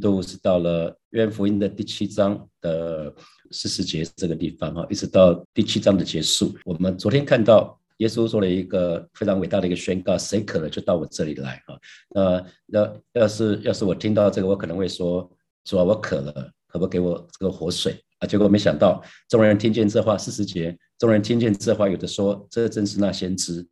[0.00, 3.14] 度是到了约福音的第七章的
[3.50, 6.56] 四十节这个地方哈，一直到第七章的结束。
[6.64, 11.78] 我们昨天看到耶稣做了一个非常伟大的一个宣告：谁渴了就到我这里来哈。
[12.08, 15.30] 那要要是要是我听到这个，我可能会说：
[15.64, 18.26] 主啊，我渴了，可不可以给我这个活水啊？
[18.26, 23.66] 结果没想到众人听见这话，四十节，众人听见这话，有的说这正是那先知，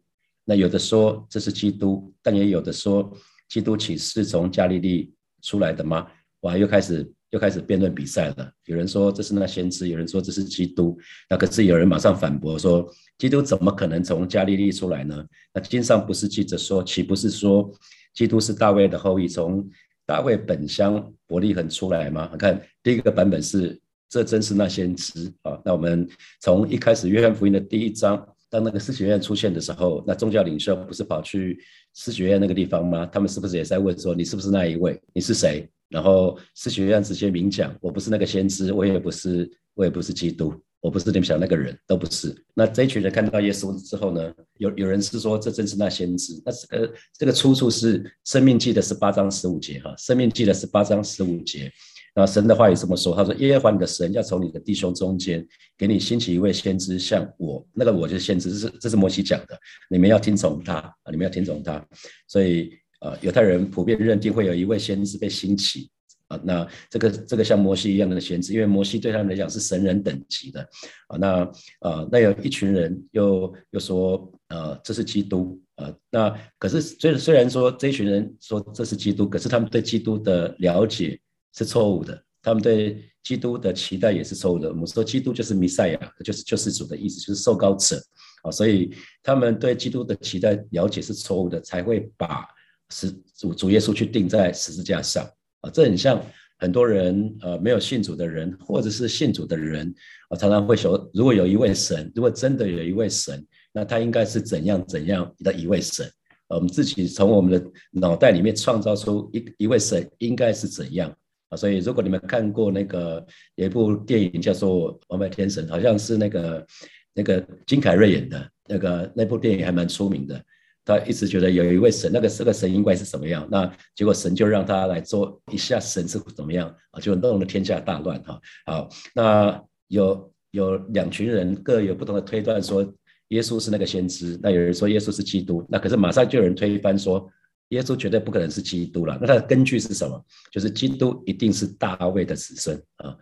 [0.45, 3.11] 那有的说这是基督，但也有的说
[3.49, 5.15] 基督岂是从加利利？
[5.41, 6.05] 出来的吗？
[6.41, 8.51] 哇，又开始又开始辩论比赛了。
[8.67, 10.97] 有人说这是那先知，有人说这是基督。
[11.29, 15.25] 那可是有人马上反驳说，基督怎么可能从加利利出来呢？
[15.53, 17.71] 那经上不是记着说，岂不是说
[18.15, 19.69] 基督是大卫的后裔，从
[20.07, 22.29] 大卫本乡伯利恒出来吗？
[22.33, 25.61] 你看第一个版本是，这真是那先知啊。
[25.65, 26.09] 那我们
[26.41, 28.27] 从一开始约翰福音的第一章。
[28.51, 33.05] 当那个司学院出现的时候，那宗教领袖不是跑去司学院那个地方吗？
[33.05, 34.99] 他们是不是也在问说：“你是不是那一位？
[35.13, 44.33] 你是谁？”然后司学院直接明讲：“我不是那个先知，我也不是，我也不是基督，我不是你们想那个人，都不是。”那这一群人看到耶稣之后呢？
[44.59, 46.41] 有有人是说这正是那先知。
[46.45, 51.71] 那这个这个出处是《生命记》的十八章十五节哈，《生命记》的十八章十五节。
[52.15, 59.57] 那神的话也这么说，他说：“耶和华你的神要从你的弟兄中间给你兴起一位先知，像我，那个我就是先知，这是这是摩西讲的，
[59.89, 61.87] 你们要听从他，你们要听从他。
[62.27, 65.91] 所以呃，犹太人普遍认定会有一位先知被兴起
[66.29, 70.61] 啊，那这个这个像摩西一样的先知，因为摩西对他们来讲是神人等级的
[71.09, 71.17] 啊。
[71.17, 75.95] 那呃，那有一群人又又说呃，这是基督啊。
[76.11, 81.19] 那可是虽虽然说这一群人说这是基督，可是他们对基督的了解。
[81.55, 84.69] 是错误的，他们对基督的期待也是错误的。
[84.69, 88.01] 我们说基督就是弥赛亚，就是救世主的意思，就是受膏者
[88.43, 92.47] 啊，所以他们对基督的期待了解是错误的，才会把
[92.91, 95.25] 十主主耶稣去钉在十字架上
[95.61, 95.71] 啊。
[95.71, 96.25] 这很像
[96.59, 99.95] 很多人呃没有信主的人，或者是信主的人
[100.29, 106.11] 啊，常常会说，如果有一位神，如果真的有一位神，那他应该是怎样怎样的一位神？
[106.49, 111.15] 我们自己从我们的脑袋里面创造出一一位神应该是怎样？
[111.51, 113.25] 啊，所以如果你们看过那个
[113.57, 116.67] 有一部电影叫做《王牌天神》，好像是那个
[117.15, 120.43] 那个金凯瑞演的那个那部电影还蛮出名的。
[120.89, 123.47] 他一直觉得有一位神，那个这个神应该是什么样？
[123.51, 126.99] 那结果神就让他来做一下神是怎么样啊？
[126.99, 128.41] 就弄得天下大乱哈。
[128.65, 132.83] 好，那有有两群人各有不同的推断，说
[133.29, 137.31] 耶稣是那个先知，那有人说耶稣是基督，那可是马上就有人推翻说。
[137.71, 140.25] 耶稣绝对不可能是基督了，那他的根据是什么？
[140.51, 143.15] 就是基督一定是大卫的子孙啊。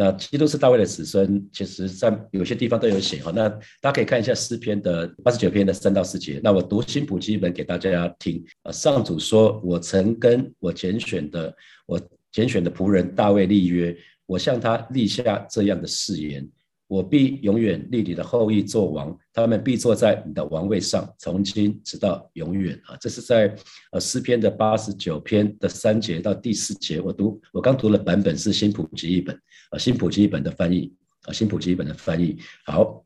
[0.00, 3.30] 那基督是大卫的子孙，其实在有些地方都有写哈。
[3.36, 3.50] 那
[3.82, 6.40] 大家可以看一下诗篇的八十九篇的三到四节。
[6.42, 8.72] 那我读新普基本给大家听啊。
[8.72, 12.00] 上主说：“我曾跟我拣选的我
[12.32, 13.94] 拣选的仆人大卫立约，
[14.24, 16.48] 我向他立下这样的誓言。”
[16.90, 22.96] 我必永远立你的后裔做王，他们必坐在你的王位上，从今直到永远啊！
[23.00, 23.54] 这是在
[23.92, 27.00] 呃诗篇的八十九篇的三节到第四节。
[27.00, 29.32] 我读我刚读的版本是新普及一本
[29.70, 30.92] 啊，新普及一本的翻译
[31.26, 32.36] 啊，新普及一本的翻译。
[32.66, 33.04] 好，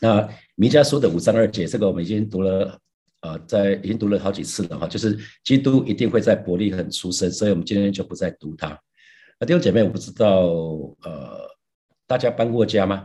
[0.00, 2.78] 那弥迦书的五章二节，这个我们已经读了
[3.18, 8.68] 啊，在已经读了好几次了哈，就是基督一定会在伯利恒出生，所以我们今天就不再读它。
[9.40, 10.46] 那弟兄姐妹，我不知道
[11.02, 11.40] 呃，
[12.06, 13.04] 大家搬过家吗？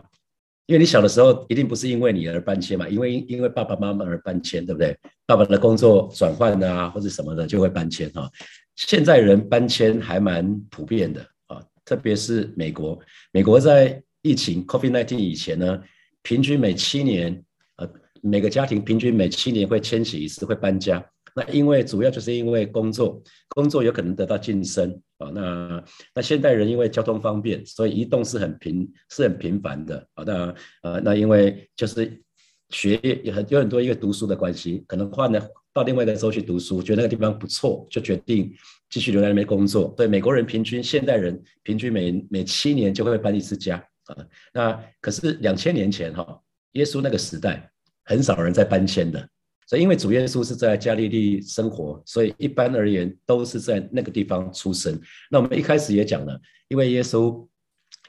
[0.68, 4.98] 因为你小的时候一定不是因为你而搬迁嘛，因为因为爸爸妈妈而搬迁，对不对？
[5.26, 8.30] 爸爸的工作转换啊，或者什么的就会搬迁哈。
[8.76, 12.98] 现在人搬迁还蛮普遍的啊，特别是美国。
[13.32, 15.82] 美国在疫情 COVID-19 以前呢，
[16.22, 17.44] 平均每七年，
[17.78, 17.90] 呃，
[18.22, 21.04] 每个家庭平均每七年会迁徙一次，会搬家。
[21.36, 25.32] 那因为主要就是因为工作，工作有可能得到晋升啊。
[25.34, 25.84] 那
[26.16, 30.24] 那现代人因为交通方便，所以移动是很频是很频繁的啊。
[30.26, 32.22] 那呃那因为就是
[32.70, 35.42] 学业有很有很多因为读书的关系，可能换了
[35.74, 38.54] 到另外一个州去读书，觉得那个地方不错，就决定
[38.90, 39.94] 继续留在那边工作。
[39.96, 44.16] 对美国人平均现代人平均每每七年就会搬一次家啊。
[44.53, 46.41] 那可是两千年前哈，
[46.73, 47.72] 耶稣那个时代
[48.06, 49.29] 很少人在搬迁的。
[49.72, 55.00] 所以，因为主耶稣是在加利利生活，所以一般而言都是在那个地方出生。
[55.29, 56.38] 那我们一开始也讲了，
[56.68, 57.47] 因为耶稣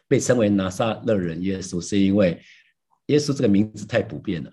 [0.09, 2.43] 被称为拿撒勒人耶稣，是因为
[3.06, 4.50] 耶稣这个名字太普遍了。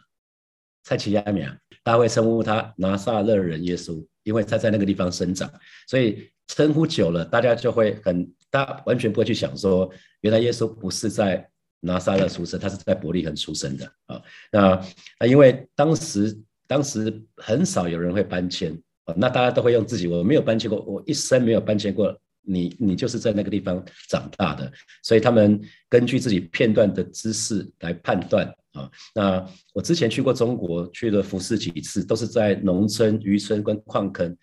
[0.84, 5.52] 蔡奇亚米亚，大家会称呼他拿撒勒人耶稣，因为他在那个地方生长，
[5.88, 9.92] 所以称呼久了，大家就会很，大完全不会去想说，
[10.22, 14.22] 原来耶稣不是在拿撒勒出生，他是在伯利恒出生的啊。
[14.52, 14.88] 那
[15.20, 16.40] 那因为当时。
[16.70, 18.72] 当时很少有人会搬迁
[19.06, 20.06] 啊，那大家都会用自己。
[20.06, 24.72] 我没有搬迁过，我一生没有搬迁过你你就是在那个地方长大的，
[25.02, 28.88] 所以他们根据自己片段的知识来判断啊。
[29.16, 29.44] 那
[29.74, 34.38] 我之前去过中国，去了服侍几次，都是在农村、渔村跟矿坑。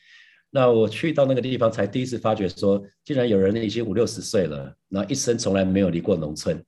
[0.50, 6.61] 那我去到那个地方，才第一次发觉说，竟然有人已经五六十岁了，那一生从来没有离过农村，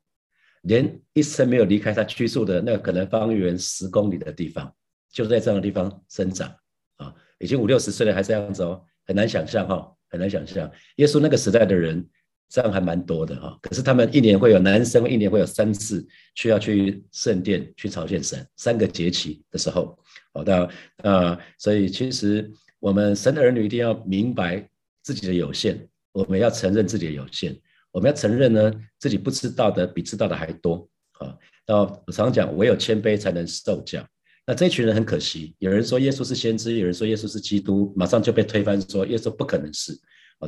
[0.63, 4.71] 连一生没有离开他居住的那可能方圆十公里的地方，
[5.13, 6.55] 就在这样的地方生长
[6.97, 9.95] 啊，已经五六十岁了还这样子哦，很难想象哈。
[10.11, 12.03] 很难想象，耶稣那个时代的人
[12.49, 13.59] 这样还蛮多的哈。
[13.61, 16.03] 可是他们一年会有男生一年会有三次
[16.35, 19.99] 需要去圣殿去朝见神，三个节期的时候，
[20.33, 20.71] 好的
[21.03, 21.39] 啊。
[21.59, 22.51] 所以其实
[22.81, 24.67] 我们神的儿女一定要明白
[25.03, 27.55] 自己的有限，我们要承认自己的有限，
[27.91, 30.89] 我们要承认呢自己不知道的比知道的还多
[31.19, 31.37] 啊。
[31.67, 34.03] 那我常讲，唯有谦卑才能受教。
[34.49, 39.93] 那这群人很可惜，有人说耶稣是先知，有人说耶稣是基督，马上就被推翻，说耶稣不可能是。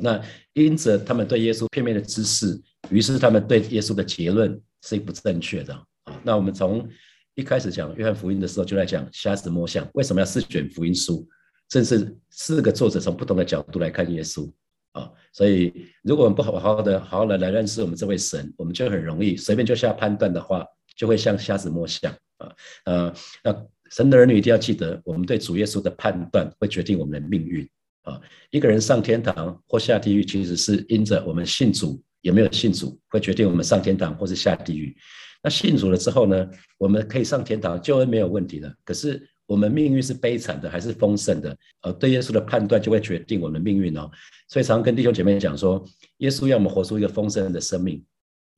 [0.01, 0.19] 那
[0.55, 2.59] 因此他们对耶稣片面的知识，
[2.89, 5.75] 于是他们对耶稣的结论是不正确的。
[6.05, 6.89] 啊，那我们从
[7.35, 11.29] 一开始讲约翰福音的时候，就在讲瞎子摸象，为什么要四卷福音书？
[11.69, 14.51] 正是四个作者从不同的角度来看耶稣。
[14.93, 20.65] 啊，所以如果我们不好好的好好的来认识我们这位神，我们就很容易随便就下判断的话，
[20.97, 22.11] 就会像瞎子摸象。
[22.39, 22.57] 啊，
[22.87, 23.15] 呃，
[23.45, 23.67] 那。
[23.91, 27.69] 神的儿女一定要记得，我们对主耶稣的判断会决定我们的命运
[28.03, 28.21] 啊！
[28.51, 34.97] 一个人上天堂或下地狱，其实是因着我们信主有没有信主，会决定我们上天堂或是下地狱。
[35.43, 36.49] 那信主了之后呢，
[36.79, 38.73] 我们可以上天堂，救恩没有问题的。
[38.85, 41.57] 可是我们命运是悲惨的还是丰盛的？
[41.83, 44.09] 呃，对耶稣的判断就会决定我们的命运哦。
[44.49, 45.85] 所以常跟弟兄姐妹讲说，
[46.19, 48.05] 耶稣要我们活出一个丰盛的生命。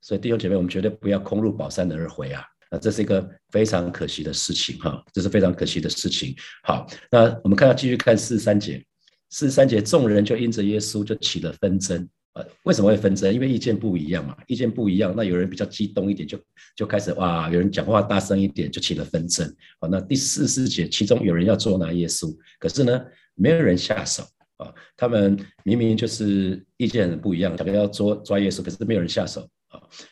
[0.01, 2.43] 所以弟兄姐妹，我们绝对不要空入宝山而回啊！
[2.73, 6.35] 那这是一个非常可惜的事情哈，这是非常可惜的事情。
[6.63, 8.83] 好，那我们看到继续看四十三节，
[9.29, 12.43] 四十三节众人就因着耶稣就起了纷争啊？
[12.63, 13.31] 为什么会纷争？
[13.31, 16.39] 因为意见不一样嘛，意见不一样，那有人比较激动一点，就
[16.75, 19.47] 就开始哇，有人讲话大声一点，就起了纷争。
[19.79, 22.99] 好，那第四四节，其中有人要捉拿耶稣，可是呢，
[23.35, 24.23] 没有人下手
[24.57, 24.73] 啊。
[24.97, 29.47] 他们明明就是意见很不一样，想要捉抓耶稣，可是没有人下手。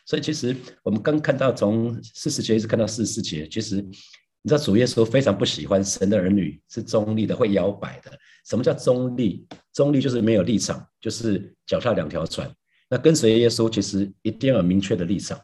[0.04, 8.10] 所以其实我们刚看到从四十节一直看到四十四节，其实你知道主耶稣非常不喜欢神的儿女是中立的，会摇摆的。
[8.44, 9.46] 什么叫中立？
[9.72, 12.52] 中立就是没有立场，就是脚踏两条船。
[12.90, 15.40] 那跟随耶稣其实一定要有明确的立场，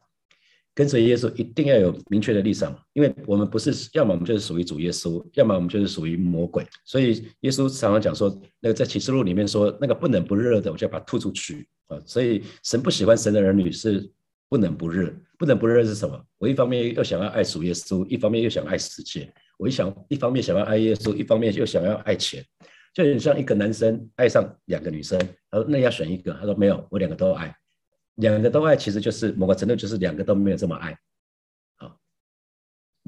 [0.75, 6.67] 跟随耶稣一定要有明确的立场，因为我们不是要么我们就是属于主耶稣，要么我们就是属于魔鬼。
[6.85, 8.29] 所以耶稣常常讲说，
[8.61, 11.69] 那个在启示录里面说，那个不冷不热的，我就要把它吐出去。
[11.87, 14.11] 啊，所以神不喜欢神的儿女是
[14.49, 16.25] 不能不热，不能不热是什么？
[16.39, 19.33] 我一方面又想要爱主耶稣，一方面又想爱世界。
[19.59, 22.45] 我一想，一方面想要爱耶稣，一方面又想要爱钱，
[22.95, 25.19] 就很像一个男生爱上两个女生，
[25.50, 27.55] 他说那要选一个，他说没有，我两个都爱，
[28.15, 30.97] 两个都爱，其实就是某个程度就是两个都没有这么爱。
[31.77, 31.99] 好，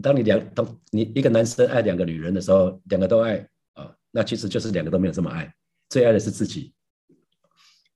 [0.02, 5.54] 当你两当你一个男生爱两个女人的时候，两个都爱啊，那其实就是两个都没有这么爱，
[5.88, 6.74] 最爱的是自己。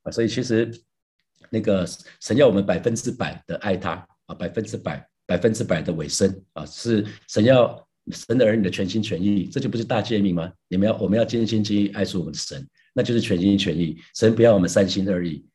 [0.02, 0.70] 啊，所以其实
[1.54, 1.88] 那个
[2.20, 3.92] 神要我们百分之百的爱他
[4.26, 10.52] 啊，百分之百、百分之百的委身啊，是神要神的儿女的全心全意，这就不是大诫命吗？
[10.66, 13.96] 你们要我们要尽心尽意爱出我们的神，那就是全心全意。
[14.16, 15.46] 神不要我们三心二意。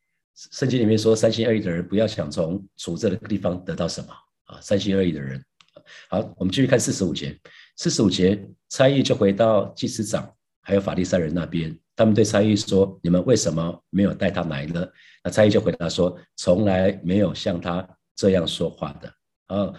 [0.53, 4.07] 圣经里面说，三心二意的人不要想从处这个地方得到什么
[4.45, 5.43] 啊，三心二意的人。
[6.09, 7.37] 好，我们继续看四十五节，
[7.75, 11.77] 四十五节差役就回到祭司长还有法利赛人那边。
[11.99, 14.87] 他们对差役说：“你们为什么没有带他来呢？”
[15.21, 19.13] 那差役就回答说：“从来没有像他这样说话的。”
[19.53, 19.73] 啊，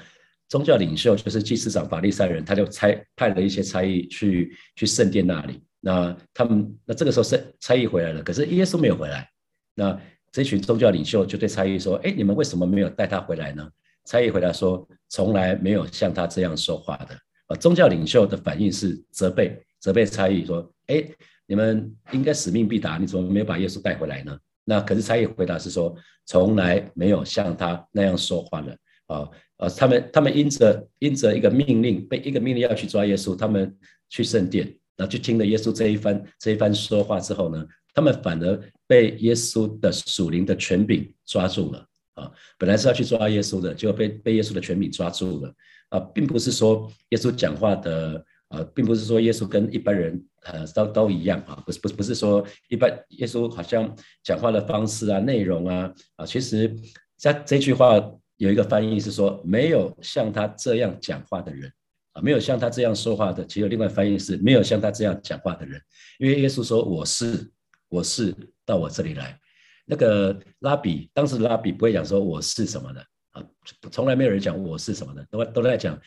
[0.47, 5.63] 宗教领袖就是祭司长法利赛人，他就差派了一些差役去去圣殿那里。
[5.81, 9.27] 那他们那这个时候是差役回来了，可是耶稣没有回来。
[9.75, 9.99] 那
[10.31, 13.67] 这群宗教领袖就对差役说：“哎，你们为什么没有带他回来呢？”
[14.05, 21.03] 差役回答说：“从来没有像他这样说话的。”啊，宗教领袖的反应是责备，责备差役说：“哎。”
[21.51, 24.39] 你们应该使命必达，你怎么没有把耶稣带回来呢？
[24.65, 25.93] 那可是差役回答是说，
[26.27, 29.69] 从来没有像他那样说话的啊啊！
[29.69, 33.77] 他们他们因着因着一个命令，被一个命令要去抓耶稣，他们
[34.09, 34.65] 去圣殿，
[34.97, 42.31] 然后去听了耶稣这一番这一番说话之后呢，他们反而被耶稣的属灵的权柄抓住了啊！
[42.59, 45.53] 本来是要去抓耶稣的，结果被被耶稣的权柄抓住了
[45.89, 48.25] 啊，并不是说耶稣讲话的。
[48.51, 56.75] 啊，并不是说耶稣跟一般人呃都都一样啊，不是不是不是说一般耶稣好像讲话的方式啊、内容啊啊，其实
[57.17, 58.01] 在这句话
[58.37, 61.71] 有一个翻译是说没有像他这样讲话的人
[62.13, 65.81] 啊，没有像他这样说话的，其实另外翻译是没有像他这样讲话的人，
[66.19, 67.51] 因为耶稣说我是
[67.89, 69.39] 我是到我这里来，
[69.85, 73.01] 那个拉比，当时拉比不会讲说我是什么的
[73.33, 73.45] 啊，
[73.93, 76.01] 从来没有人讲我是什么的，都都在讲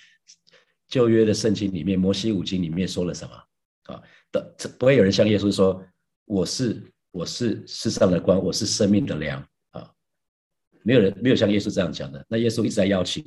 [0.87, 3.35] 旧约的圣经里面，摩西五经里面说了什么
[3.93, 4.01] 啊？
[4.33, 5.81] 的不会有人像耶稣说
[6.25, 9.39] 我是我是世上的光，我是生命的粮
[9.71, 9.89] 啊，
[10.83, 12.25] 没有人没有像耶稣这样讲的。
[12.27, 13.23] 那耶稣一直在邀请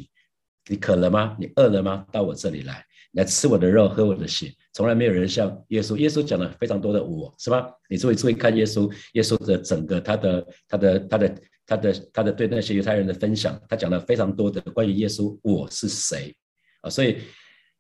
[0.69, 1.35] 你渴了吗？
[1.41, 2.05] 你饿了吗？
[2.13, 2.85] 到我这里来。
[3.13, 5.97] 来吃我的肉，喝我的血，从来没有人像耶稣。
[5.97, 7.67] 耶稣讲了非常多的我，是吧？
[7.89, 11.35] 你注意注意看耶稣，耶稣的整个他的他的他的
[11.65, 16.37] 他的他的对那些犹太人的分享，他讲了非常多的关于耶稣我是谁
[16.83, 16.91] 啊。
[16.91, 17.23] 所以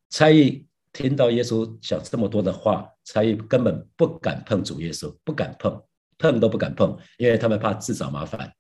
[0.08, 5.82] 差役听到耶稣讲这么多的话，差役根本不敢碰主耶稣，不敢碰，
[6.18, 8.52] 碰都不敢碰，因为他们怕自找麻烦，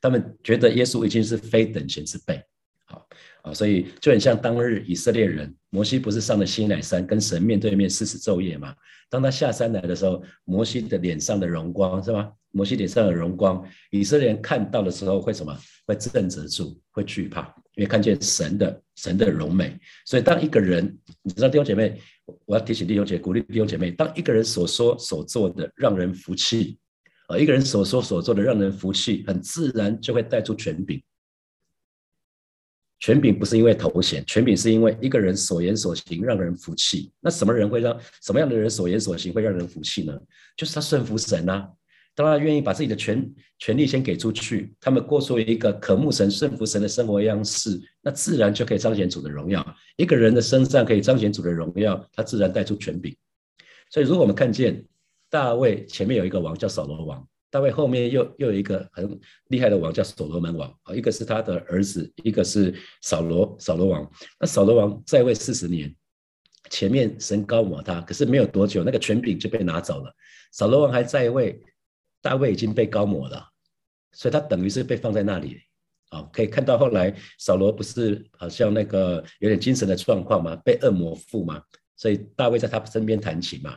[0.00, 2.42] 他们觉得耶稣已经是非等闲之辈。
[2.86, 3.06] 好
[3.42, 8.74] 啊，所以就很像当日以色列人，摩西不是上了西乃山跟神面对面四十昼夜吗？
[9.08, 12.30] 当他下山来的时候，摩西的脸上的荣光是吧？
[12.52, 15.56] 摩西脸上的荣光，以色列人看到的时候会什么？
[15.86, 17.42] 会震慑住，会惧怕，
[17.74, 19.76] 因为看见神的神的荣美。
[20.04, 21.98] 所以当一个人，你知道弟兄姐妹，
[22.46, 26.78] 我要提醒弟兄姐，鼓励弟兄姐妹，当一个人所说所做的让人服气，
[27.28, 31.00] 啊，一个人所说所做的让人服气，很自然就会带出权柄。
[33.00, 37.10] 权柄不是因为头衔，权柄是因为一个人所言所行让人服气。
[37.18, 40.12] 那什么人会让什么样的人所言所行会让人服气呢？
[40.54, 41.66] 就是他顺服神啊，
[42.14, 43.26] 当他愿意把自己的权
[43.58, 49.66] 权利先给出去，他们过出一个渴慕神、顺服神的生活样式，那自然就可以彰显主的荣耀。
[49.96, 53.16] 一个人的身上可以彰显主的荣耀，他自然带出权柄。
[53.90, 54.84] 所以，如果我们看见
[55.30, 57.26] 大卫前面有一个王叫扫罗王。
[57.50, 64.08] 大卫后面又又有一个很厉害的王叫所罗门王啊，一个是他的儿子，一个是扫罗扫罗王。
[64.38, 65.92] 那扫罗王在位四十年，
[66.70, 70.14] 前面神高抹他，可是没有多久，那个权柄就被拿走了。
[70.52, 71.60] 扫罗王还在位，
[72.22, 73.44] 大卫已经被高抹了，
[74.12, 75.60] 所以他等于是被放在那里
[76.10, 76.22] 啊。
[76.32, 81.60] 可以看到后来扫罗不是好像那个有点精神的状况嘛，被恶魔附嘛，
[81.96, 83.76] 所以大卫在他身边弹琴嘛。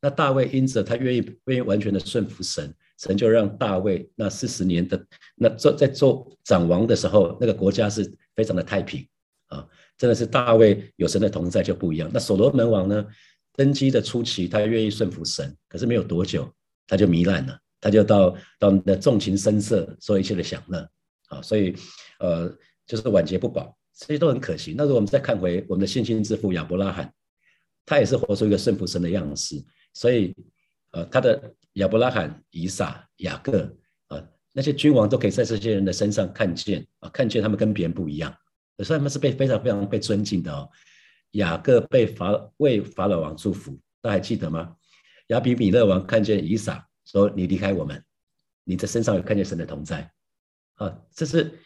[0.00, 2.74] 那大卫因着他愿意愿意完全的顺服神。
[3.00, 8.04] 神就让大卫那四十年的那做在做长王的时候，那个国家是
[8.36, 9.08] 非常的太平
[9.46, 9.66] 啊，
[9.96, 12.10] 真的是大卫有神的同在就不一样。
[12.12, 13.06] 那所罗门王呢，
[13.54, 16.46] 登基的初期他愿意顺服神，可是没有多久
[16.86, 20.86] 他就糜烂了，他就到到那纵情声色，说一切的享乐
[21.28, 21.74] 啊，所以
[22.18, 22.54] 呃
[22.86, 24.74] 就是晚节不保，这些都很可惜。
[24.76, 27.10] 那如果我们再看回我们的信心之父亚伯拉罕，
[27.86, 29.56] 他也是活出一个顺服神的样式，
[29.94, 30.36] 所以
[30.90, 31.54] 呃他的。
[31.74, 33.72] 亚伯拉罕、以撒、雅各
[34.08, 34.20] 啊，
[34.52, 38.34] 那些君王都可以在这些人的身上看见啊，看见他们跟别人不一样，
[38.78, 40.68] 所以他们是被非常非常被尊敬的哦。
[41.32, 44.74] 雅各被法为法老王祝福，大家还记得吗？
[45.28, 48.02] 亚比米勒王看见以撒说：“你离开我们，
[48.64, 50.10] 你的身上有看见神的同在
[50.74, 51.56] 啊。”这是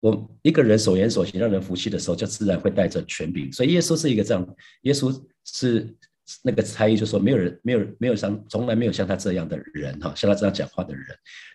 [0.00, 3.52] 我一个人所言所行让人服气的时候，就自然会带着权柄。
[3.52, 5.94] 所以耶稣是一个这样，耶稣是。
[6.42, 11.04] 那个差异就说没有人，没有没有像从来没有像他这样的人哈，像他这样讲话的人。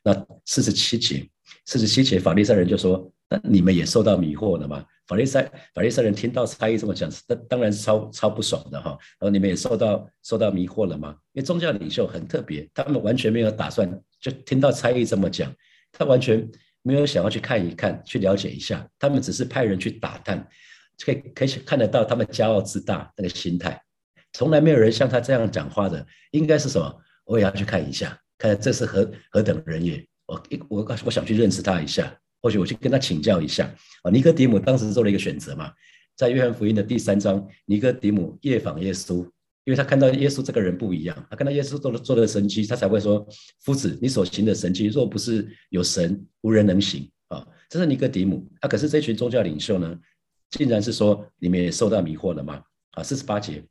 [0.03, 1.27] 那四十七节，
[1.65, 4.85] 四十七节，法利赛人就说：那你们也受到迷惑了吗？
[5.07, 8.89] 法利赛法利赛人听到差异这么讲，那当然是超超不爽的哈。
[9.19, 11.15] 然后你们也受到受到迷惑了吗？
[11.33, 13.87] 因为宗教领袖很特别，他们完全没有打算，
[14.19, 15.53] 就听到差异这么讲，
[15.91, 16.49] 他完全
[16.81, 20.47] 没有想要去看一看，去了解一下，他们只是派人去打探，
[21.03, 23.79] 可以可以看得到他们骄傲自大那个心态。
[24.35, 27.01] 从来没有人像他这样讲话的，应该是什么？
[27.23, 30.05] 我也要去看一下，看这是何何等人也。
[30.25, 33.73] 我一我我想去认识他一下，或许我去跟他请教一下。
[34.03, 35.71] 啊，尼哥底姆当时做了一个选择嘛，
[36.17, 39.23] 在约翰福音的第三章，尼哥底姆夜访耶稣，
[39.63, 43.25] 因为他看到耶稣这个人不一样，他看到耶稣做了做的神迹，他才会说：
[43.61, 47.09] 夫子，你所行的神迹，若不是有神，无人能行。
[47.29, 48.45] 啊，这是尼哥底姆。
[48.59, 49.97] 啊，可是这群宗教领袖呢，
[50.49, 52.61] 竟然是说：你们也受到迷惑了吗？
[52.91, 53.63] 啊，四十八节。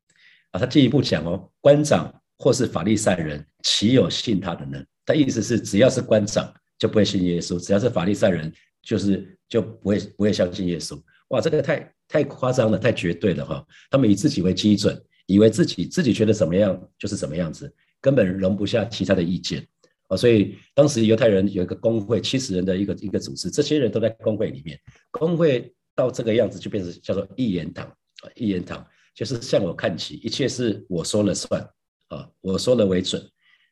[0.54, 4.80] 啊，他进一步讲哦，官长或是法利赛人，岂有信他的呢？
[5.04, 10.96] 他意思是，只要是官长就不会信耶稣，只要是法利赛人，就是就不会不会相信耶稣。
[11.28, 13.66] 哇，这个太太夸张了，太绝对了哈！
[13.90, 14.96] 他们以自己为基准，
[15.26, 19.66] 以为自己自己觉得怎么样就是怎么样子，根本容不下其他的意见
[20.06, 20.16] 啊。
[20.16, 24.78] 所以当时犹太人有一个工会，七十人的一个一个组织，这些人都在工会里面。
[25.11, 28.87] 工会到这个样子，就变成叫做一言堂啊，一言堂。
[29.14, 31.62] 就是向我看齐，一切是我说了算
[32.09, 33.25] 啊，我说了为准。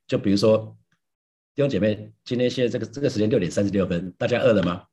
[0.07, 0.77] 就比如说
[1.55, 4.85] 弟兄姐妹，今天现在这个这个时间六点三十六分，大家饿了吗？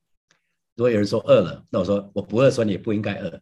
[0.76, 3.40] 如果有人说饿了，那我说我不饿，说你也不应该饿，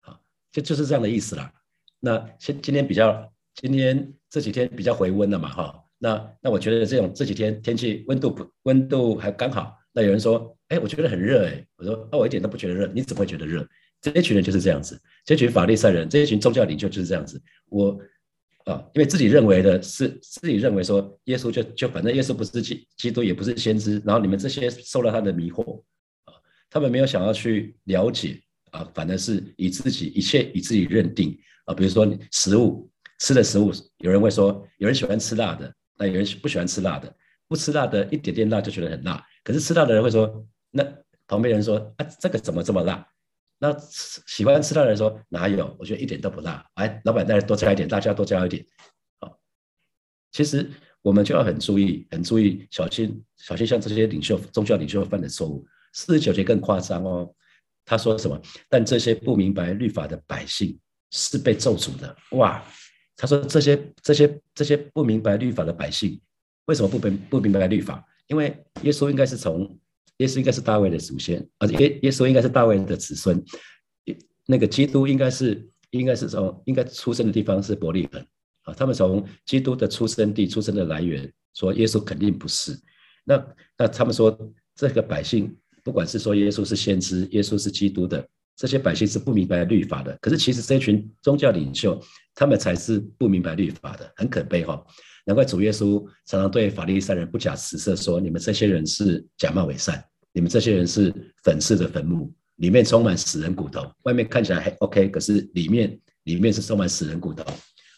[0.00, 0.20] 好，
[0.52, 1.52] 就就是这样的意思啦。
[1.98, 9.76] 那现今天比较，今天这几天比较回温了嘛，哈，那那我觉得这种这几天天气温度不温度还刚好。
[9.92, 11.66] 那有人说，哎，我觉得很热哎。
[11.76, 13.66] 我说，那我一点都不觉得热，你怎么会觉得热？
[14.00, 17.40] 这一群人就是这样子，这群法利赛人，这一群宗教领袖就是这样子。
[17.68, 17.98] 我
[18.64, 25.80] 啊，因为自己认为的是自己认为说，耶稣就就反正耶稣不是基基督，也不是先知，然后你们这些受了他的迷惑
[26.24, 26.34] 啊，
[26.68, 37.12] 他们没有想要去了解啊，反而是以自己一切以自己认定啊，比如说食物吃的食物，有人会说，有人喜欢吃辣的，那有人不喜欢吃辣的，
[37.48, 39.24] 不吃辣的一点点辣就觉得很辣。
[39.42, 40.84] 可是吃辣的人会说，那
[41.26, 43.06] 旁边人说啊，这个怎么这么辣？
[43.62, 43.76] 那
[44.26, 45.76] 喜欢吃辣的人说哪有？
[45.78, 46.66] 我觉得一点都不辣。
[46.76, 48.64] 哎，老板再多加一点，大家多加一点。
[49.20, 49.38] 好，
[50.32, 50.70] 其实
[51.02, 55.62] 我们就要很注意，很注意，小心小心，像这些领袖、宗教领袖犯的错误。
[55.92, 57.34] 四十九节更夸张哦，
[57.84, 58.40] 他说什么？
[58.70, 60.78] 但这些不明白律法的百姓
[61.10, 62.16] 是被咒诅的。
[62.30, 62.64] 哇，
[63.14, 66.18] 他说这些这些这些不明白律法的百姓，
[66.64, 68.02] 为什么不明不明白律法？
[68.26, 69.78] 因为耶稣应该是从
[70.20, 73.42] 耶稣应该是大卫的祖先，而耶耶稣应该是大卫的子孙。
[74.46, 78.20] 那个基督应该是应该是从应该出生的地方是伯利恒
[78.64, 78.74] 啊。
[78.74, 82.78] 他们从基督的出生地出生的来源说耶稣肯定不是。
[83.24, 83.46] 那
[83.78, 84.36] 那他们说
[84.74, 90.16] 这个百姓不管是说耶稣是先知，耶稣是基督的，这些百姓是不明白律法的。
[90.20, 91.98] 可是其实这群宗教领袖
[92.34, 94.84] 他们才是不明白律法的，很可悲哈。
[95.26, 107.44] 难怪主耶稣常常对法利赛人不假辞色说：“你们这些人是假冒伪善，你们这些人是粉饰的坟墓，里面充满死人骨头，外面看起来还 OK，可是里面里面是充满死人骨头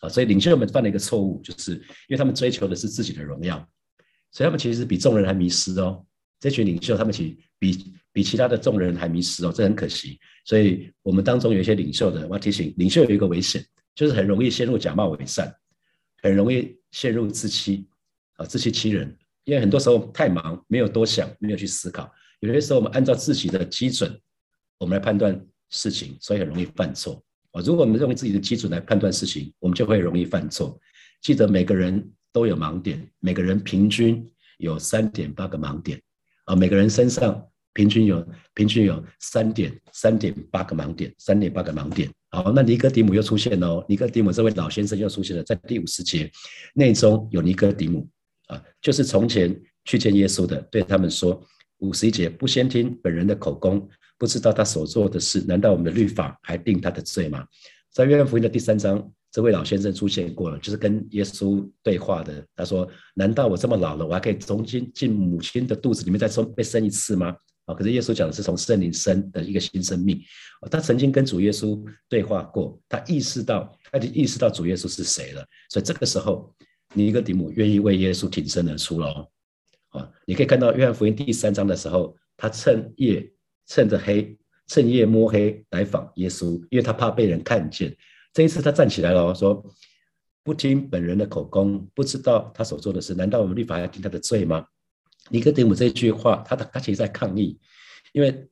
[0.00, 0.08] 啊！
[0.08, 3.56] 所以领袖们犯了一个错误，就是因为他们追求的是自己的荣耀，
[4.30, 6.04] 所以他们其实比众人还迷失哦。
[6.40, 10.18] 这群领袖他们其实比比其他的众人还迷失哦，这很可惜。
[10.44, 15.54] 所以我们当中有一些领袖的，我要提醒领袖有一个危险，就是很容易陷入假冒伪善，
[16.22, 16.76] 很容易。
[16.92, 17.88] 陷入自欺
[18.34, 22.12] 啊，自欺欺人，因为很多时候太忙，没有多想，没有去思考。
[22.42, 24.20] 有些时候我们按照自己的基准，
[24.78, 25.32] 我们来判断
[25.70, 27.62] 事情，所以很容易犯错啊。
[27.64, 30.78] 如果我们认为自己的基准来判断事情，我们就会容易犯错。
[31.20, 34.28] 记得每个人都有盲点，每个人平均
[34.58, 36.00] 有三点八个盲点
[36.44, 37.46] 啊，每个人身上。
[37.74, 42.06] 平均有平均有三点三点八个盲点，三点八个盲点。
[42.28, 43.84] 好，那尼哥底母又出现了哦。
[43.88, 46.30] 尼哥底母这位老先生又出现了，在第五十节
[46.74, 48.06] 内中有尼哥底母
[48.48, 51.42] 啊，就是从前去见耶稣的，对他们说：
[51.82, 57.44] 五十一节不先听本人的口供，不知道他所做的事，难道我们的律法还定他的罪吗？
[57.92, 62.44] 在约翰福音的第三章，这位老先生出现过了，就是跟耶稣对话的。
[62.54, 67.36] 他说：难道我这么老了，我还可以重新进母亲的肚子里面再生被生一次吗？
[67.64, 70.20] 啊，可是耶稣讲的是从圣灵生的一个新生命，
[70.70, 76.54] 他曾经跟主耶稣对话过，他意识到，他就意识到主耶稣是谁了，所以这个时候，
[76.94, 79.28] 尼哥底母愿意为耶稣挺身而出喽。
[79.92, 83.32] 啊，你可以看到约翰福音第三章的时候，他趁夜
[83.66, 87.96] 趁着黑，趁夜摸黑来访耶稣，因为他怕被人看见。
[88.32, 89.64] 这一次他站起来了，说
[90.42, 94.66] 不听本人的口供，不知道他所做的事，难道我们律法要定他的罪吗？
[95.28, 97.58] 尼哥底母这一句话，他他其实在抗议，
[98.12, 98.48] 因为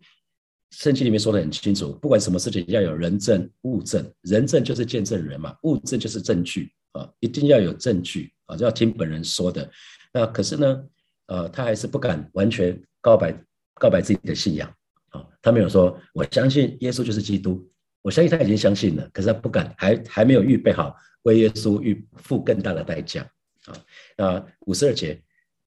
[0.71, 9.69] 圣经里面说的很清楚，不管什么事情要有人证物证，人证就是见证人嘛，物证就是证据啊，一定要有证据啊，就要听本人说的。
[10.13, 10.85] 那可是呢，
[11.31, 13.33] 呃，他还是不敢完全告白
[13.75, 14.69] 告白自己的信仰
[15.11, 17.67] 啊，他没有说我相信耶稣就是基督，
[18.03, 23.23] 我相信他已经相信了，可是他不敢，还还没有预备好为耶稣预付更大的代价
[23.67, 23.73] 啊。
[24.19, 25.23] 那五十二节。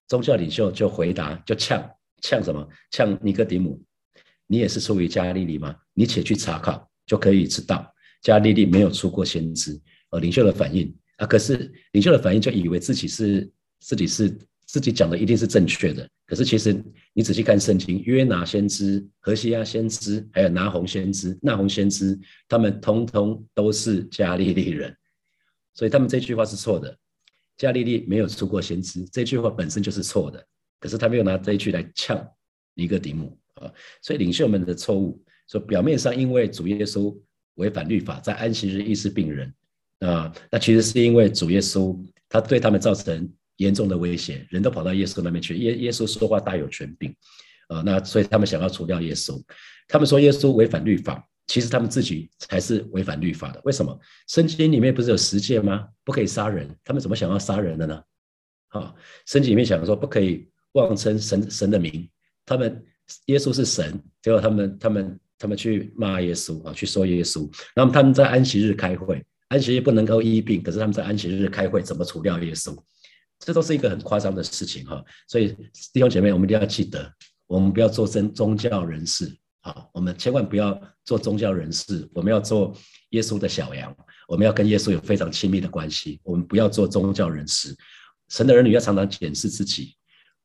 [0.06, 1.82] 宗教领袖就回答，就呛
[2.20, 2.68] 呛什么？
[2.90, 3.82] 呛尼哥底姆，
[4.46, 5.74] 你也是出于加利利吗？
[5.94, 9.80] 你且去查考，就可以知道加利利没有出过先知。
[10.10, 13.50] 呃，领袖的反应啊，可是领袖的反应就以为自己是
[13.80, 14.28] 自己是
[14.74, 16.04] 自己讲的一定是正确的。
[16.26, 16.74] 可是其实
[17.12, 24.92] 你仔细看圣经，约拿先知、何西亚先知，还有拿红先知、那红先知，他们通通都是加利利人，
[25.74, 26.98] 所以他们这句话是错的。
[27.56, 30.44] 加利利没有出过先知，这句话本身就是错的。
[30.80, 32.28] 可是他没有拿这一句来呛
[32.74, 33.70] 尼哥底母啊，
[34.02, 37.16] 所以领袖们的错误，说表面上因为主耶稣
[37.54, 39.54] 违反律法，在安息日医治病人
[40.00, 41.96] 啊，那其实是因为主耶稣
[42.28, 47.14] 他对他们造成严重的威胁，人都跑到耶稣那边去，耶耶稣说话大有权柄
[47.68, 49.42] 啊，那所以他们想要除掉耶稣，
[49.88, 51.26] 他们说耶稣违反律法。
[51.46, 53.60] 其实他们自己才是违反律法的。
[53.64, 53.94] 为什么？
[54.28, 55.86] 圣经里面不是有十诫吗？
[56.02, 56.66] 不可以杀人。
[56.82, 58.02] 他们怎么想要杀人的呢？
[58.68, 58.94] 啊，
[59.26, 62.08] 圣经里面讲说不可以妄称神神的名。
[62.46, 62.82] 他们
[63.26, 67.46] 耶稣是神，结果他们他们他们去骂耶稣啊，去说耶稣。
[67.76, 72.74] 那么他们在安息日开会，安息日不能够医病，可是他们在安息日开会怎么除掉耶稣？
[73.38, 75.02] 这都是一个很夸张的事情哈。
[75.28, 75.56] 所以
[75.92, 77.12] 弟兄姐妹，我们一定要记得，
[77.46, 82.74] 我们不要做真宗教人士啊，我们千万不要做宗教人士，我们要做
[83.10, 83.94] 耶稣的小羊，
[84.28, 87.76] 我们要跟耶稣有非常亲密的关系，我们不要做宗教人士。
[88.28, 89.94] 神的儿女要常常检视自己，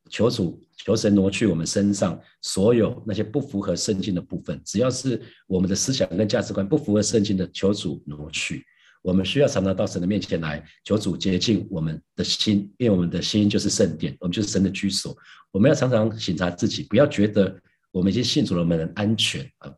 [0.09, 8.65] 求主求神挪去我们身上所有那些不符合圣经的部分，只要是我们的思想跟价值观不符合圣经的，求主挪去。
[9.01, 15.15] 我们需要常常到神的面前来，求主洁净我们的心，因为我们的心就是圣殿，我们就是神的居所。
[15.51, 17.57] 我们要常常审查自己，不要觉得
[17.91, 19.73] 我们已经信主了，我们很安全啊。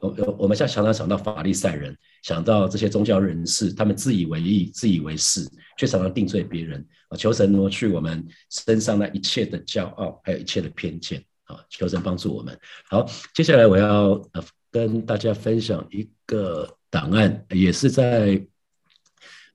[0.00, 7.16] 我我我们像常常想到法利赛人，想到这些宗教人士，他们自以为意、自以为是，却常常定罪别人啊。
[7.18, 11.60] 求神挪去我们身上那一切的骄傲，还有一切的偏见啊。
[11.68, 12.58] 求神帮助我们。
[12.88, 16.77] 好，接下来我要呃跟大家分享一个。
[16.90, 18.40] 档案也是在，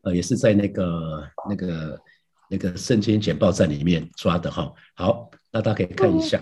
[0.02, 2.02] 呃，也是在那个、那个、
[2.50, 4.74] 那个圣经简报站里面抓的哈。
[4.96, 6.42] 好，那大家可以看一下。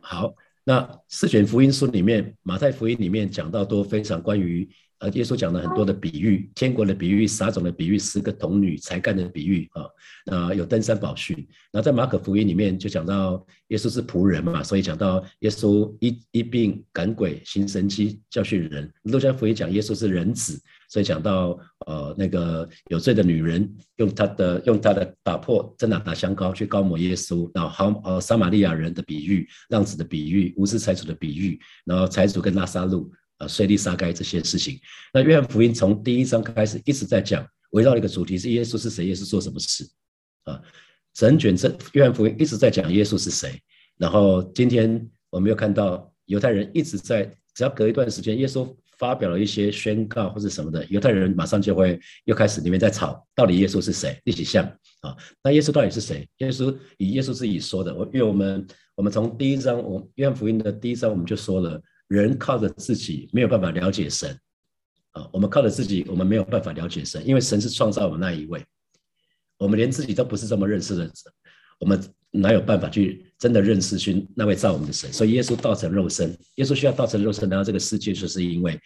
[0.00, 4.68] 好，那四卷福音书里面，马太福音里面讲到都非常关于。
[5.00, 9.84] 呃，耶稣讲了很多的比喻，天国的比喻，撒种的比喻，十个童女才干的比喻啊。
[10.26, 11.48] 那有登山宝训。
[11.72, 18.92] 那在马可福音里面就讲到耶稣是仆人嘛，所以讲到耶稣医医病赶鬼行神迹教训人。
[19.04, 20.60] 路加福音讲耶稣是人子，
[20.90, 33.10] 所以讲到呃那个有罪的女人用她的用她的打破真拿打香膏去膏抹耶稣，然后好呃撒玛利亚人的比喻，浪子的比喻，无私财主的比喻，然后财主跟拉萨路。
[33.40, 34.78] 啊，税利撒该这些事情，
[35.14, 39.88] 那约翰福音从第一章开始一直在讲，围绕一个主题是耶稣是谁，耶稣做什么事
[40.44, 40.60] 啊？
[41.14, 43.58] 整卷这约翰福音一直在讲耶稣是谁。
[43.96, 47.24] 然后今天我们又看到犹太人一直在，
[47.54, 54.20] 只要隔一段时间，耶稣发表了一些宣告或者什么的，犹太人马上就会又开始里面在吵，到底耶稣是谁？
[54.24, 54.64] 一起像
[55.00, 56.28] 啊，那耶稣到底是谁？
[56.38, 61.82] 耶稣以耶稣自己说的，我因为我们我们从第一章，我约翰福音的第一章我们就说了。
[62.10, 64.36] 人靠着自己没有办法了解神
[65.12, 68.64] 啊，我们靠着自己，我们没有办法了解神，因为神是创造我们那一位，
[69.58, 71.08] 我们连自己都不是这么认识的，
[71.78, 75.12] 我们哪有办法去真的认识去那位造我们的神？
[75.12, 78.76] 所以耶稣道成肉身，耶稣需要道成肉身来到这个世界，就是因为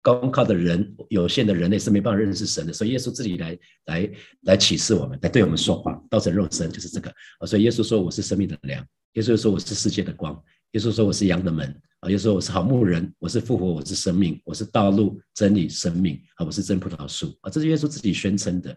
[0.00, 4.10] 光靠的人有限的人类是没办法认识神的，所以耶稣自己来来
[4.42, 7.10] 来启示我们，来对我们说话，道成肉身就是这个
[7.40, 7.44] 啊。
[7.44, 10.40] 所以耶稣说我是生命的粮，耶稣说我是世界的光，
[10.72, 11.74] 耶稣说我是羊的门。
[12.00, 18.70] 啊，耶稣说我是好牧人，我是复活，我是生命，我是道路、真理、生命啊，我是真葡萄树啊，这是耶稣自己宣称的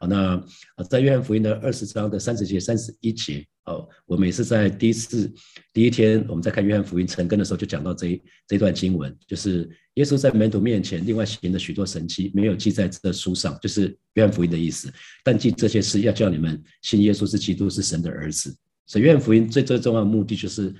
[0.00, 0.08] 啊。
[0.08, 0.44] 那，
[0.90, 5.32] 在约翰福音的二十章的三十节、三十一节，哦，我每次在第一次
[5.72, 14.92] 第一天我们在看约翰福音成根的时候，就讲到这一这段经文，就是耶稣在门徒面前另外行的许多神迹，没有记在这书上，就是约翰福音的意思。
[15.22, 18.52] 但记这些事，要叫你们信耶稣是基督，是神的儿子。
[18.84, 20.74] 所以约翰福音最最重要的目的就是。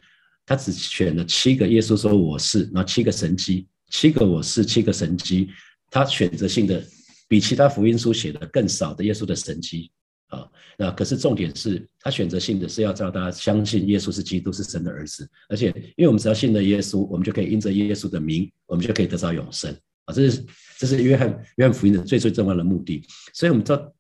[0.47, 5.49] 他只选了七个，耶稣说我是，然后七个神迹，七个我是，七个神迹，
[5.91, 6.83] 他选择性的
[7.27, 9.91] 比其他福音书写的更少的耶稣的神迹
[10.29, 20.45] 啊，那可是重点是他选择性的是要叫大家相信耶稣是基督，是神的儿子，而且因为我们只要信了耶稣，我们就可以因着耶稣的名，我们就可以得到永生啊，这是
[20.79, 23.03] 这是约翰约翰福音的最最重要的目的，
[23.33, 23.93] 所以我们知道，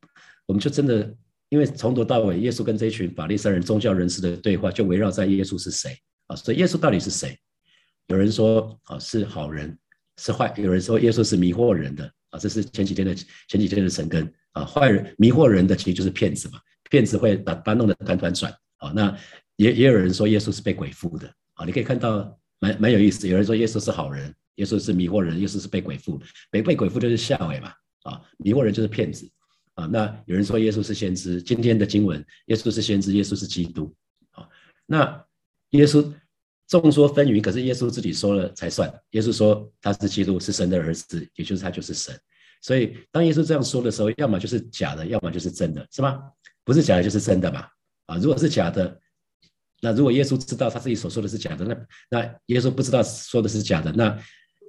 [0.46, 1.14] 我们就真的
[1.48, 5.96] 因为从头到尾，耶稣跟这群法利赛人宗教人士的对话就围绕在耶稣是谁。
[6.26, 7.38] 啊，所以耶稣到底是谁？
[8.08, 9.78] 有人说啊是好人，
[10.18, 13.14] 是坏；有人说耶稣是迷惑人的啊，这是前几天的
[13.48, 14.64] 前几天的神根啊。
[14.64, 16.58] 坏人迷惑人的其实就是骗子嘛，
[16.90, 18.92] 骗子会把把弄得团团转啊。
[18.94, 19.16] 那
[19.56, 21.64] 也也有人说耶稣是被鬼附的啊。
[21.64, 29.26] 你可以看到蛮蛮有意思，有人说耶稣是好人，耶稣是迷惑人，耶稣是被鬼附，被被鬼附就是下位嘛啊，迷惑人就是骗子
[29.74, 29.86] 啊。
[29.86, 33.94] 那有人说耶稣是先知，今天的经文耶稣是先知，耶稣是基督
[34.32, 34.46] 啊。
[34.84, 35.24] 那
[35.74, 36.12] 耶稣
[36.68, 38.92] 众说纷纭，可是耶稣自己说了才算。
[39.10, 42.18] 耶稣说他是基督，是神的儿子，也就是他就是神。
[42.62, 46.20] 所以当耶稣这样说的时候，要么就是假的，要么就是真的，是吗？
[46.64, 47.66] 不是假的，就是真的嘛。
[48.06, 48.98] 啊，如果是假的，
[49.82, 51.76] 那如果耶稣知道他自己所说的是假的，那
[52.08, 54.16] 那耶稣不知道说的是假的，那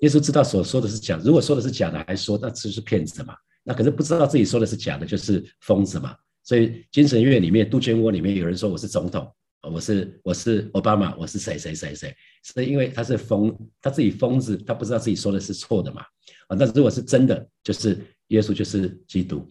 [0.02, 1.18] 耶稣知道所说的是假。
[1.24, 3.36] 如果说的是假的还说，那这是骗子嘛？
[3.64, 6.16] 那可是不知道自己说的是假的，就是疯子嘛。
[6.44, 9.32] 所以精神院里面杜鹃窝里面有人说我是总统。
[9.70, 12.16] 我是我是奥巴马，我是谁谁谁谁？
[12.44, 16.02] 是因为他是疯，他自己疯子，他不知道自己说的是错的嘛？
[16.48, 19.46] 啊，那如果是真的，就是耶稣就是基督。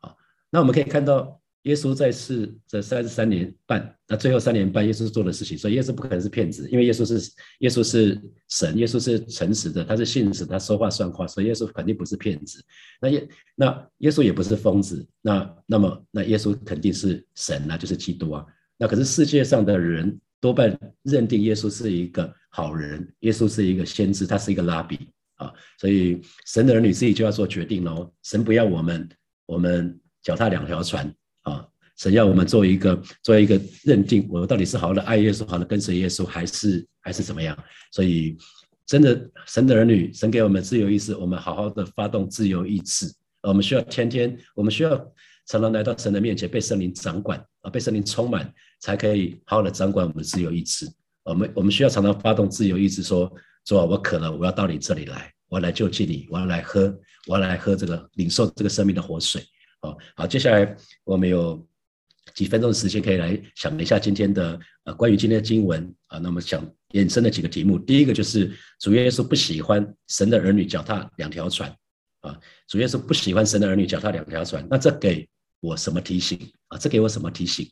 [0.00, 0.14] 啊，
[0.50, 12.64] 那我们可以看到耶稣在世这三十三年半，那最后三年半耶稣做的事情，所以耶稣不可能是骗子，因为耶稣是耶稣是神，耶稣是诚实的，他是信实，他说话算话，所以耶稣肯定不是骗子。
[13.00, 18.46] 那耶那耶稣也不是疯子，那那么那耶稣肯定是神啊，就是基督啊。
[18.78, 28.10] 那可是世界上的人多半认定耶稣是一个好人，耶稣是一个先知，他是一个拉比啊，所以神的儿女自己就要做决定喽。
[28.22, 29.08] 神不要我们，
[29.46, 31.12] 我们脚踏两条船。
[31.42, 37.56] 啊，神要我们做一个做一个认定，我到底是好的爱耶稣，好的跟随耶稣，还是还是怎么样？
[37.90, 38.36] 所以，
[38.86, 43.12] 真的神的儿女，神给我们自由意志，我们好好的发动自由意志。
[43.42, 44.90] 我们需要天天，我们需要
[45.48, 50.86] 常常来到神的面前，被圣灵掌管啊，被圣灵充满，才可以好好的掌管我们自由意志。
[51.24, 53.32] 我们我们需要常常发动自由意志，说
[53.64, 56.94] 主啊，我渴了，我要到你这里来，我要来救济你，我要来喝，
[57.26, 59.42] 我要来喝这个领受这个生命的活水。
[59.80, 61.66] 好好，接下来我们有
[62.34, 66.18] 几分钟的时间，可以来想一下今天的呃关于今天的经文啊。
[66.18, 71.74] 那么想衍生的几个题目，第一个就是主耶稣不喜欢神的儿女脚踏两条船
[72.20, 72.38] 啊。
[72.66, 75.26] 主耶稣不喜欢神的儿女脚踏两条船，那这给
[75.60, 76.78] 我什么提醒啊？
[76.78, 77.68] 这给我什么提醒？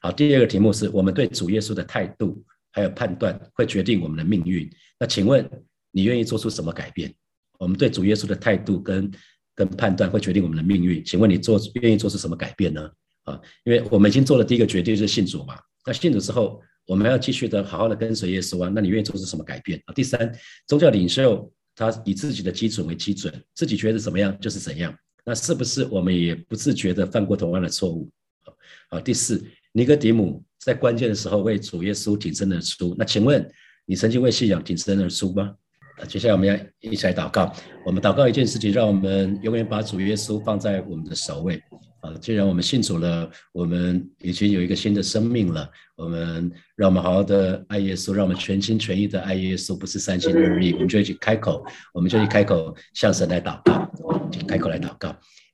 [0.00, 4.68] 好，第二个题目是我们对主耶稣的态度还有判断会决定我们的命运。
[4.98, 5.48] 那请问
[5.90, 7.14] 你愿意做出什么改变？
[7.58, 9.10] 我们对主耶稣的态度跟。
[9.58, 12.88] 跟判断会决定我们的命运，请问你做愿意做出什么改变呢？
[13.24, 15.58] 啊，因为我们已经做了第一个决定，是信主嘛。
[15.84, 18.70] 那信主之后，我们要继续的好好的跟随耶稣啊。
[18.72, 19.94] 那你愿意做出什么改变啊？
[19.94, 20.32] 第三，
[20.68, 24.96] 宗教领袖他以自己的基准为基准，自己觉得怎么样就是怎样。
[25.28, 28.08] 那是不是我们也不自觉的犯过同样的错误？
[28.88, 32.96] 啊，第四，尼哥底母在关键的时候为主耶稣挺身而出。
[32.98, 33.46] 那请问
[33.84, 35.54] 你曾经为信仰挺身而出吗？
[36.00, 37.52] 啊接下来我们要一起来祷告。
[37.84, 41.62] 我们祷告一件事情，让我们永远把主耶稣放在我们的首位。
[42.00, 45.68] 啊，既然我们信主了，我们已经有一个新的生命了。
[45.96, 50.72] 我们让我们好好的爱耶稣，让我们全心全意的爱耶稣，不是三心二意。
[50.74, 51.62] 我们就一起开口，
[51.92, 53.87] 我们就一开口向神来祷告，
[54.46, 55.08] 开口来祷告，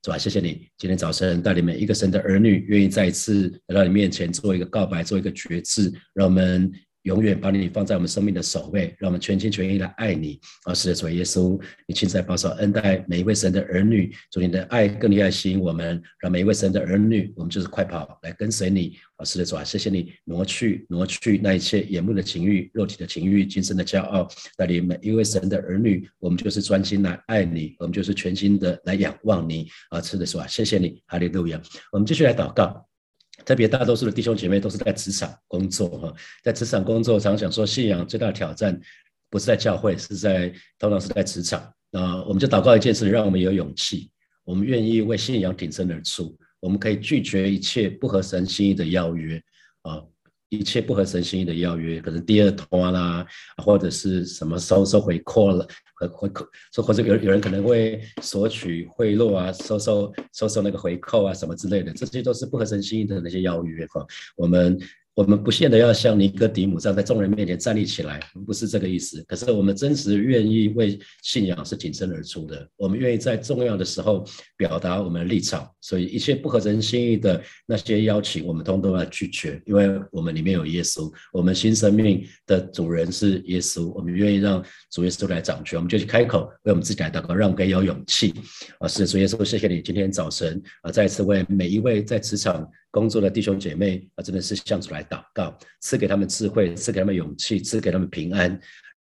[0.04, 0.18] 是吧？
[0.18, 6.72] 谢谢你今天早晨带领每一个神的儿女，愿意再一次来到你面前做一个告白，做一个决志，让我们。
[7.04, 10.40] 永远把你放在我们生命的首位，让我们全心全意来爱你。
[10.64, 18.96] 啊，是的，主耶稣，你亲自保守恩待每一位神的儿女，主你的爱更厉害吸引我们，让每一位神的儿女，我们就是快跑来跟随你。
[19.16, 29.68] 啊，是的，主啊，谢谢你挪去挪去那一切眼目的情欲、肉体的情欲、今生的骄傲，带领每一位神的儿女，我们就是专心来爱你，我们就是全心的来仰望你。
[29.90, 31.60] 啊，是的，主啊，谢谢你，哈利路亚。
[31.92, 32.88] 我们继续来祷告。
[33.44, 38.80] 特别大多数的弟兄姐妹都是在职场工作哈，在职场工作，常常说信仰最大的挑战
[39.28, 41.72] 不是在教会，是在通常是在职场。
[41.90, 44.10] 那我们就祷告一件事，让我们有勇气，
[44.44, 49.40] 我们愿意为信仰挺身而出，我们可以拒绝一切不合神心意的邀约
[49.82, 50.02] 啊。
[50.58, 53.26] 一切不合神心意的邀约，可能第二拖啦，
[53.62, 64.78] 或者是什么收收回扣了，回回扣，说或者有有人可能会索取贿赂啊，收收收收那个回扣啊，什么之类的，这些都是不合神心意的那些邀约哈，我们。
[65.14, 69.22] 我们不见得要像尼哥底母这样在众人面前站立起来，不是这个意思。
[69.28, 75.70] 可是我们真实愿意为信仰是挺身而出的，我们愿意在重要的时候表达我们的立场。
[75.80, 88.34] 所以一切不合人心意的那些邀请，我们通通要拒绝，因为我们里面有耶稣，我们新生命的主人是耶稣，我们愿意让主耶稣来掌权，我们就去开口为我们自己来祷告，让我们有勇气。
[88.80, 92.68] 啊，是主耶稣，谢谢你今天早晨啊，再次为每一位在职场。
[92.94, 98.48] 工作的弟兄姐妹啊，真的是向主来祷告，赐给他们智慧，赐给他们勇气，赐给他们平安，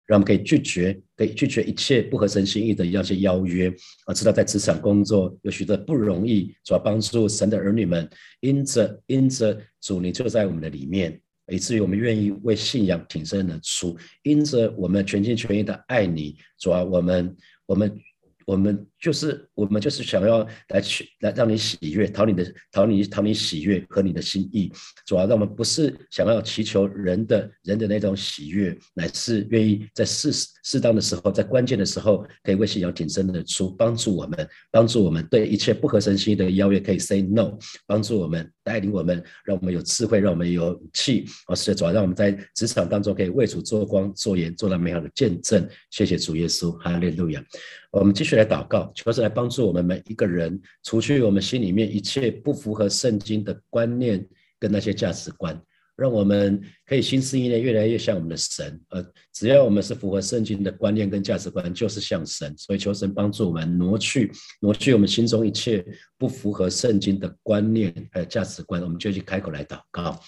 [0.05, 3.67] 让我们可以拒绝，可以拒绝一切不合神心意的一些邀约
[4.05, 4.13] 啊！
[4.13, 8.07] 知道在职场工作有许多不容易，主要帮助神的儿女们，
[8.41, 11.19] 因着因着主，你就在我们的里面，
[11.51, 17.99] 以至于我们愿意为信仰挺身而出，因着我们全心全意的爱你，主要我们我们
[18.45, 18.85] 我们。
[18.99, 24.71] 就是我们就是想要来去来让你喜悦，讨你的讨你讨你喜悦和你的心意，
[25.05, 30.31] 主要让我们不是想要祈求人的人的那种喜悦，乃是愿意在适
[30.63, 37.57] 适当的时候，在关键的时候，可以为信仰挺身而出，帮助我们，帮助我们对一切不合神心意的邀约可以 say no，
[37.87, 45.67] 帮助我们带领我们，让我们有智慧，让我们有勇气，而是主要让我们在职场当中可以为主做光做盐，做到美好的见证。
[45.89, 47.43] 谢谢主耶稣，哈利路亚。
[47.91, 48.88] 我们继续来祷告。
[48.95, 54.25] 求神来帮助我们每一个人，除去我们心里面一切不符合圣经的观念
[54.59, 55.59] 跟那些价值观，
[55.95, 58.79] 让我们可以心思意念越来越像我们的神。
[58.89, 62.53] 呃，只要我们是符合圣经的观念跟价值观，就是像神。
[62.57, 65.85] 所以求神帮助我们挪去挪去我们心中一切
[66.17, 70.19] 不符合圣经的观念还有价值观，我们就去开口来祷告。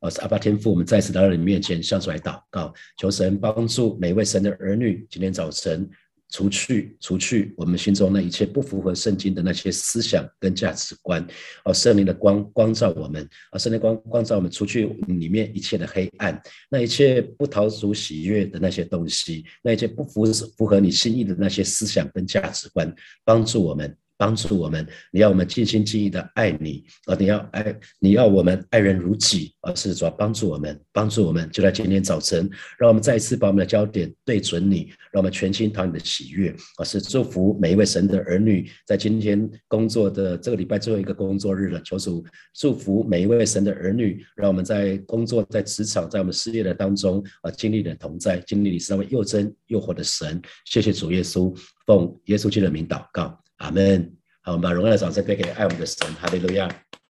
[0.00, 5.88] 呃，是阿爸天父，我们再次来到你面前，向主来祷告，求神帮助每位神的儿女，今天早晨。
[6.30, 11.26] 除去除去我们心中那一切不符合圣经的那些思想跟价值观，
[11.64, 16.40] 哦，圣灵的光光照我们，啊，圣灵光光照我们，除去里面一切的黑暗，
[16.70, 20.24] 那一切不逃出喜悦的那些东西，那一切不符
[20.56, 23.96] 符合你心意的那些思想跟价值观，帮助我们。
[24.20, 27.16] 帮助我们，你要我们尽心尽意的爱你啊！
[27.18, 31.48] 你要爱，你要我们爱人如己，而是主要帮助我们，帮助我们。
[31.50, 32.46] 就在今天早晨，
[32.78, 36.54] 让我们再一次把我们的焦点对准你，让我们全心讨你的喜悦。
[36.76, 50.38] 而是祝福每一位神的儿女，在今天工作的这个礼拜最后一个工作日了，求主祝福每一位神的儿女，让我们在工作、在职场、在我们事业的当中啊，经历的同在，经历你是那位又真又活的神。
[50.66, 51.56] 谢谢主耶稣，
[51.86, 53.42] 奉耶稣基督的名祷告。
[53.60, 54.16] 阿门。
[54.42, 56.68] 好，我们把荣耀的掌声归给爱我们的神，哈利路亚。